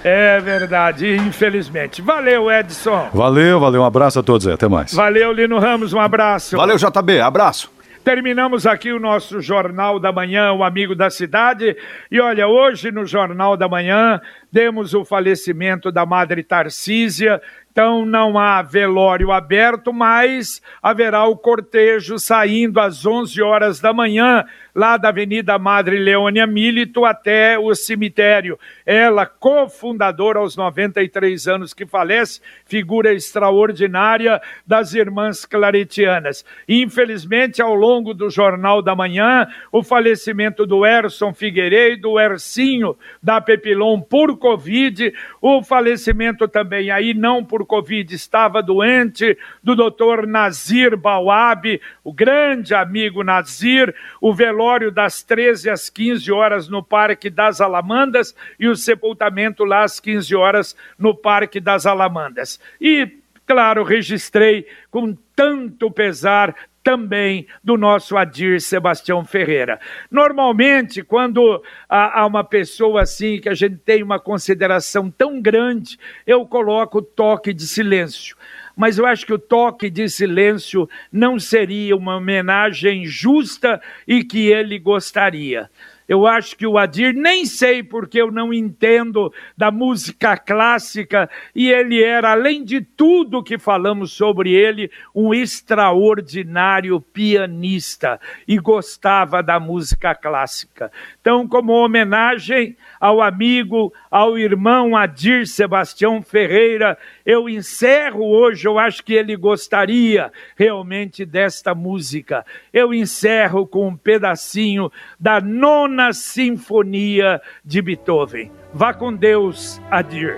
É 0.04 0.40
verdade, 0.42 1.16
infelizmente. 1.16 2.02
Valeu, 2.02 2.52
Edson. 2.52 3.10
Valeu, 3.14 3.60
valeu. 3.60 3.82
Um 3.82 3.86
abraço 3.86 4.20
a 4.20 4.24
todos 4.24 4.46
aí. 4.46 4.54
Até 4.54 4.68
mais. 4.68 4.94
Valeu, 4.94 5.32
Lino 5.32 5.58
Ramos. 5.60 5.94
Um 5.94 6.00
abraço. 6.00 6.58
Valeu, 6.58 6.76
JB. 6.78 7.22
Abraço. 7.22 7.72
Terminamos 8.04 8.68
aqui 8.68 8.92
o 8.92 9.00
nosso 9.00 9.40
Jornal 9.40 9.98
da 9.98 10.12
Manhã, 10.12 10.52
o 10.52 10.62
Amigo 10.62 10.94
da 10.94 11.10
Cidade. 11.10 11.78
E 12.12 12.20
olha, 12.20 12.50
hoje 12.50 12.92
no 12.92 13.06
Jornal 13.06 13.56
da 13.56 13.70
Manhã 13.70 14.20
temos 14.52 14.94
o 14.94 15.06
falecimento 15.06 15.90
da 15.90 16.06
Madre 16.06 16.44
Tarcísia. 16.44 17.42
Então 17.72 18.06
não 18.06 18.38
há 18.38 18.62
velório 18.62 19.32
aberto, 19.32 19.94
mas 19.94 20.62
haverá 20.82 21.24
o 21.24 21.38
cortejo 21.38 22.20
saindo 22.20 22.82
às 22.82 23.06
11 23.06 23.42
horas 23.42 23.80
da 23.80 23.94
manhã 23.94 24.44
lá 24.74 24.98
da 24.98 25.10
Avenida 25.10 25.58
Madre 25.60 26.00
Leônia 26.00 26.48
Milito 26.48 27.06
até 27.06 27.58
o 27.60 27.74
cemitério. 27.76 28.58
Ela, 28.86 29.26
cofundadora 29.26 30.40
aos 30.40 30.56
93 30.58 31.48
anos 31.48 31.74
que 31.74 31.86
falece, 31.86 32.42
figura 32.66 33.14
extraordinária 33.14 34.42
das 34.66 34.94
Irmãs 34.94 35.46
Claretianas. 35.46 36.44
Infelizmente, 36.68 37.62
ao 37.62 37.76
longo 37.76 38.14
do 38.14 38.30
Jornal 38.30 38.82
da 38.82 38.96
Manhã, 38.96 39.48
o 39.72 39.84
falecimento 39.84 40.66
do 40.66 40.86
Erson 40.86 41.34
Figueiredo, 41.34 42.12
o 42.12 42.20
Ercinho 42.20 42.98
da 43.22 43.40
Pepilon 43.40 44.02
por 44.02 44.38
Covid, 44.38 45.14
o 45.42 45.62
falecimento 45.62 46.48
também 46.48 46.90
aí 46.90 47.14
não 47.14 47.44
por 47.44 47.66
Covid, 47.66 48.14
estava 48.14 48.64
doente, 48.64 49.38
do 49.62 49.76
doutor 49.76 50.26
Nazir 50.26 50.98
Bawab, 50.98 51.80
o 52.04 52.14
grande 52.14 52.74
amigo 52.74 53.24
Nazir, 53.24 53.94
o 54.20 54.34
velório 54.34 54.63
velório 54.64 54.92
das 54.92 55.22
13 55.22 55.70
às 55.70 55.90
15 55.90 56.32
horas 56.32 56.70
no 56.70 56.82
Parque 56.82 57.30
das 57.30 57.60
Alamandas 57.60 58.34
e 58.58 58.68
o 58.68 58.76
sepultamento 58.76 59.66
lá 59.66 59.84
às 59.84 60.00
15 60.00 60.34
horas 60.36 60.76
no 60.98 61.14
Parque 61.14 61.60
das 61.60 61.86
Alamandas. 61.86 62.60
E, 62.80 63.20
claro, 63.46 63.84
registrei 63.84 64.66
com 64.90 65.18
tanto 65.36 65.92
pesar 65.92 66.56
também 66.82 67.46
do 67.62 67.78
nosso 67.78 68.16
Adir 68.16 68.62
Sebastião 68.62 69.26
Ferreira. 69.26 69.80
Normalmente, 70.10 71.04
quando 71.04 71.62
há, 71.90 72.26
uma 72.26 72.44
pessoa 72.44 73.02
assim 73.02 73.40
que 73.40 73.50
a 73.50 73.54
gente 73.54 73.78
tem 73.78 74.02
uma 74.02 74.20
consideração 74.20 75.12
tão 75.12 75.42
grande, 75.42 75.98
eu 76.26 76.46
coloco 76.46 77.02
toque 77.02 77.54
de 77.54 77.64
silêncio 77.64 78.38
mas 78.76 78.98
eu 78.98 79.06
acho 79.06 79.26
que 79.26 79.34
o 79.34 79.40
toque 79.40 79.90
de 79.90 80.10
silêncio 80.10 80.90
não 81.12 81.40
seria 81.40 81.96
uma 81.96 82.18
homenagem 82.18 83.06
justa 83.06 83.82
e 84.08 84.24
que 84.24 84.48
ele 84.48 84.80
gostaria. 84.80 85.70
Eu 86.08 86.28
acho 86.28 86.58
que 86.58 86.68
o 86.68 86.78
Adir, 86.78 87.14
nem 87.14 87.46
sei 87.46 87.82
porque 87.82 88.22
eu 88.22 88.32
não 88.32 88.54
entendo 88.54 89.34
da 89.56 89.72
música 89.72 90.36
clássica, 90.38 91.30
e 91.56 91.72
ele 91.72 92.04
era, 92.04 92.32
além 92.32 92.64
de 92.64 92.82
tudo 92.82 93.44
que 93.44 93.58
falamos 93.58 94.12
sobre 94.12 94.52
ele, 94.52 94.92
um 95.16 95.34
extraordinário 95.34 97.00
pianista 97.00 98.20
e 98.48 98.58
gostava 98.58 99.42
da 99.42 99.60
música 99.60 100.14
clássica. 100.14 100.92
Então, 101.22 101.48
como 101.48 101.72
homenagem 101.72 102.76
ao 103.04 103.22
amigo, 103.22 103.94
ao 104.10 104.38
irmão 104.38 104.96
Adir 104.96 105.46
Sebastião 105.46 106.22
Ferreira, 106.22 106.98
eu 107.26 107.50
encerro 107.50 108.24
hoje, 108.24 108.66
eu 108.66 108.80
acho 108.80 109.04
que 109.04 109.14
ele 109.14 109.36
gostaria 109.36 110.32
realmente 110.56 111.26
desta 111.26 111.76
música. 111.76 112.46
Eu 112.72 112.94
encerro 112.94 113.68
com 113.68 113.90
um 113.90 113.98
pedacinho 113.98 114.90
da 115.20 115.42
nona 115.42 116.14
sinfonia 116.14 117.42
de 117.66 117.82
Beethoven. 117.82 118.50
Vá 118.74 118.94
com 118.94 119.14
Deus, 119.14 119.82
Adir. 119.92 120.38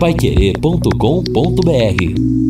Paiquerê.com.br 0.00 2.43